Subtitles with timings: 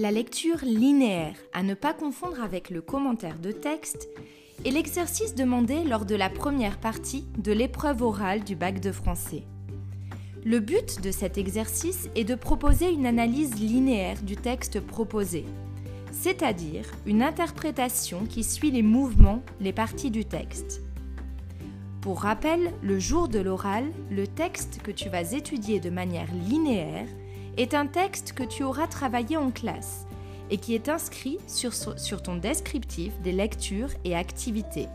[0.00, 4.08] La lecture linéaire, à ne pas confondre avec le commentaire de texte,
[4.64, 9.42] est l'exercice demandé lors de la première partie de l'épreuve orale du bac de français.
[10.44, 15.44] Le but de cet exercice est de proposer une analyse linéaire du texte proposé,
[16.12, 20.80] c'est-à-dire une interprétation qui suit les mouvements, les parties du texte.
[22.02, 27.08] Pour rappel, le jour de l'oral, le texte que tu vas étudier de manière linéaire
[27.58, 30.06] est un texte que tu auras travaillé en classe
[30.50, 34.86] et qui est inscrit sur, sur ton descriptif des lectures et activités.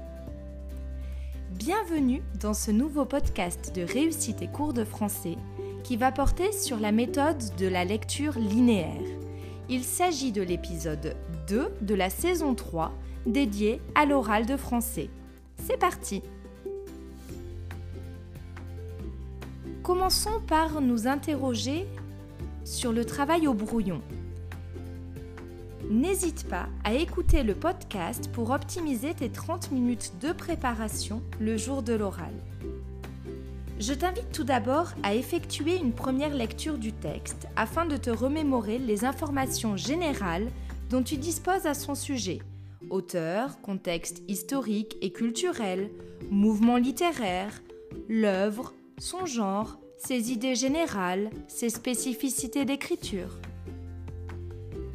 [1.51, 5.35] Bienvenue dans ce nouveau podcast de réussite et cours de français
[5.83, 9.01] qui va porter sur la méthode de la lecture linéaire.
[9.69, 11.15] Il s'agit de l'épisode
[11.49, 12.93] 2 de la saison 3
[13.25, 15.09] dédié à l'oral de français.
[15.57, 16.23] C'est parti
[19.83, 21.85] Commençons par nous interroger
[22.63, 24.01] sur le travail au brouillon.
[25.89, 31.83] N'hésite pas à écouter le podcast pour optimiser tes 30 minutes de préparation le jour
[31.83, 32.33] de l'oral.
[33.79, 38.77] Je t'invite tout d'abord à effectuer une première lecture du texte afin de te remémorer
[38.77, 40.47] les informations générales
[40.89, 42.39] dont tu disposes à son sujet.
[42.89, 45.89] Auteur, contexte historique et culturel,
[46.29, 47.61] mouvement littéraire,
[48.07, 53.37] l'œuvre, son genre, ses idées générales, ses spécificités d'écriture.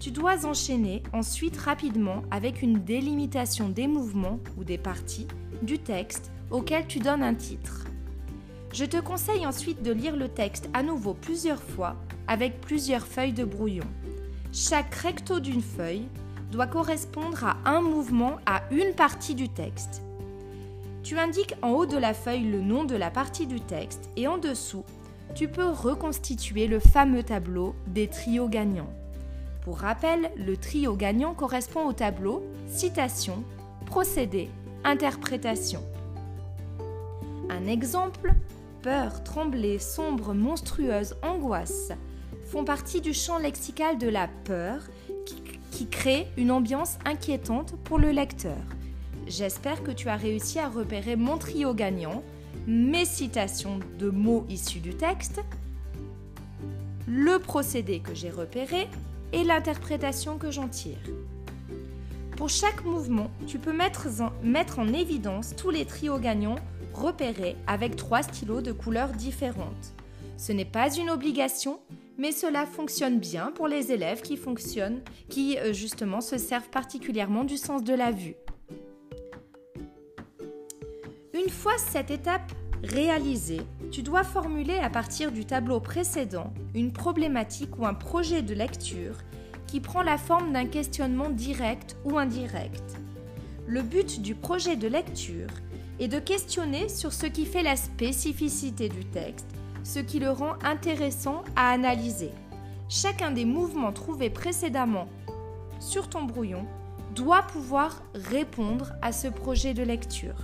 [0.01, 5.27] Tu dois enchaîner ensuite rapidement avec une délimitation des mouvements ou des parties
[5.63, 7.87] du texte auquel tu donnes un titre.
[8.75, 13.33] Je te conseille ensuite de lire le texte à nouveau plusieurs fois avec plusieurs feuilles
[13.33, 13.89] de brouillon.
[14.53, 16.07] Chaque recto d'une feuille
[16.53, 20.03] doit correspondre à un mouvement à une partie du texte.
[21.03, 24.29] Tu indiques en haut de la feuille le nom de la partie du texte et
[24.29, 24.85] en dessous,
[25.35, 28.93] tu peux reconstituer le fameux tableau des trios gagnants.
[29.63, 33.45] Pour rappel, le trio gagnant correspond au tableau citation,
[33.87, 34.49] procédé,
[34.85, 35.83] interprétation.
[37.51, 38.33] Un exemple
[38.83, 41.93] peur, tremblée, sombre, monstrueuse, angoisse
[42.47, 44.81] font partie du champ lexical de la peur
[45.27, 48.57] qui, qui crée une ambiance inquiétante pour le lecteur.
[49.27, 52.23] J'espère que tu as réussi à repérer mon trio gagnant,
[52.69, 55.41] mes citations de mots issus du texte,
[57.07, 58.89] le procédé que j'ai repéré
[59.33, 60.99] et l'interprétation que j'en tire.
[62.37, 66.59] Pour chaque mouvement, tu peux mettre en, mettre en évidence tous les trios gagnants
[66.93, 69.95] repérés avec trois stylos de couleurs différentes.
[70.37, 71.81] Ce n'est pas une obligation,
[72.19, 75.01] mais cela fonctionne bien pour les élèves qui fonctionnent,
[75.31, 78.37] qui euh, justement se servent particulièrement du sens de la vue.
[81.49, 82.53] Une fois cette étape
[82.85, 88.53] réalisée, tu dois formuler à partir du tableau précédent une problématique ou un projet de
[88.53, 89.17] lecture
[89.67, 92.99] qui prend la forme d'un questionnement direct ou indirect.
[93.67, 95.49] Le but du projet de lecture
[95.99, 99.49] est de questionner sur ce qui fait la spécificité du texte,
[99.85, 102.31] ce qui le rend intéressant à analyser.
[102.91, 105.09] Chacun des mouvements trouvés précédemment
[105.81, 106.67] sur ton brouillon
[107.15, 110.37] doit pouvoir répondre à ce projet de lecture.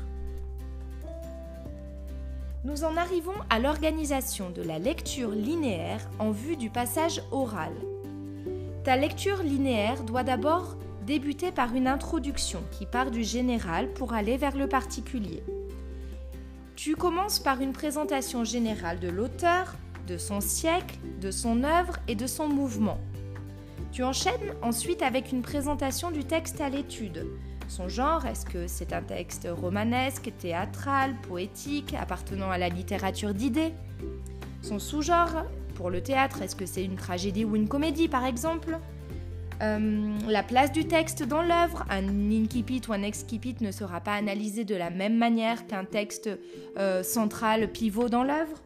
[2.64, 7.74] Nous en arrivons à l'organisation de la lecture linéaire en vue du passage oral.
[8.84, 14.38] Ta lecture linéaire doit d'abord débuter par une introduction qui part du général pour aller
[14.38, 15.42] vers le particulier.
[16.74, 19.74] Tu commences par une présentation générale de l'auteur,
[20.06, 22.98] de son siècle, de son œuvre et de son mouvement.
[23.92, 27.26] Tu enchaînes ensuite avec une présentation du texte à l'étude,
[27.68, 33.72] son genre, est-ce que c'est un texte romanesque, théâtral, poétique, appartenant à la littérature d'idées?
[34.62, 38.78] Son sous-genre, pour le théâtre, est-ce que c'est une tragédie ou une comédie par exemple?
[39.62, 44.14] Euh, la place du texte dans l'œuvre, un incipit ou un excipit ne sera pas
[44.14, 46.28] analysé de la même manière qu'un texte
[46.76, 48.62] euh, central pivot dans l'œuvre?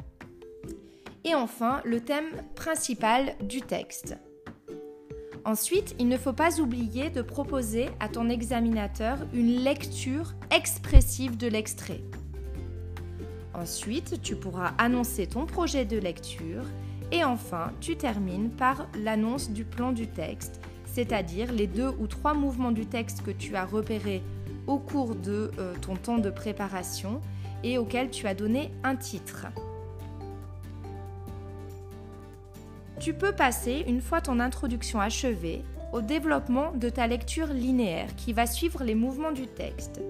[1.25, 4.17] Et enfin, le thème principal du texte.
[5.49, 11.47] Ensuite, il ne faut pas oublier de proposer à ton examinateur une lecture expressive de
[11.47, 12.03] l'extrait.
[13.55, 16.65] Ensuite, tu pourras annoncer ton projet de lecture
[17.12, 22.35] et enfin, tu termines par l'annonce du plan du texte, c'est-à-dire les deux ou trois
[22.35, 24.23] mouvements du texte que tu as repérés
[24.67, 27.23] au cours de euh, ton temps de préparation
[27.65, 29.47] et auxquels tu as donné un titre.
[33.00, 35.62] Tu peux passer, une fois ton introduction achevée,
[35.93, 40.00] au développement de ta lecture linéaire qui va suivre les mouvements du texte.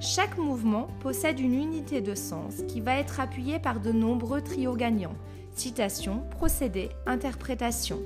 [0.00, 4.76] Chaque mouvement possède une unité de sens qui va être appuyée par de nombreux trios
[4.76, 5.16] gagnants
[5.54, 7.98] citation, procédé, interprétation.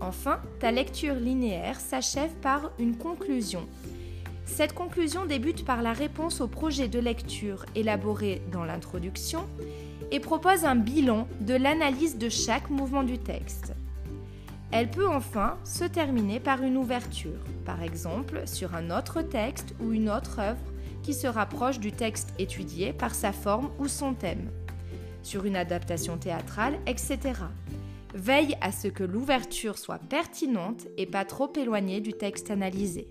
[0.00, 3.66] Enfin, ta lecture linéaire s'achève par une conclusion.
[4.44, 9.44] Cette conclusion débute par la réponse au projet de lecture élaboré dans l'introduction
[10.12, 13.72] et propose un bilan de l'analyse de chaque mouvement du texte.
[14.70, 19.92] Elle peut enfin se terminer par une ouverture, par exemple sur un autre texte ou
[19.92, 20.72] une autre œuvre
[21.02, 24.50] qui se rapproche du texte étudié par sa forme ou son thème,
[25.22, 27.18] sur une adaptation théâtrale, etc.
[28.14, 33.08] Veille à ce que l'ouverture soit pertinente et pas trop éloignée du texte analysé.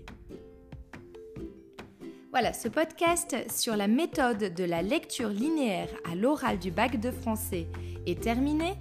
[2.32, 7.10] Voilà, ce podcast sur la méthode de la lecture linéaire à l'oral du bac de
[7.10, 7.66] français
[8.06, 8.72] est terminé.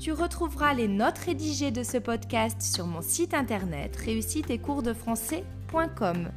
[0.00, 6.32] Tu retrouveras les notes rédigées de ce podcast sur mon site internet réussite-et-cours-de-français.com.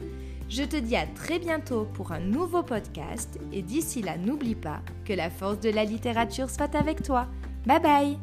[0.47, 4.81] Je te dis à très bientôt pour un nouveau podcast et d'ici là n'oublie pas
[5.05, 7.25] que la force de la littérature soit avec toi.
[7.65, 8.19] Bye bye